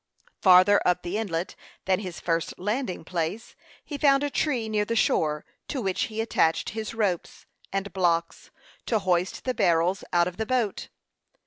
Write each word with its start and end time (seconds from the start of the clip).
Farther 0.41 0.81
up 0.83 1.03
the 1.03 1.19
inlet 1.19 1.55
than 1.85 1.99
his 1.99 2.19
first 2.19 2.57
landing 2.57 3.03
place 3.05 3.55
he 3.85 3.99
found 3.99 4.23
a 4.23 4.31
tree 4.31 4.67
near 4.67 4.83
the 4.83 4.95
shore, 4.95 5.45
to 5.67 5.79
which 5.79 6.05
he 6.05 6.21
attached 6.21 6.69
his 6.71 6.95
ropes 6.95 7.45
and 7.71 7.93
blocks, 7.93 8.49
to 8.87 8.97
hoist 8.97 9.43
the 9.43 9.53
barrels 9.53 10.03
out 10.11 10.27
of 10.27 10.37
the 10.37 10.47
boat. 10.47 10.89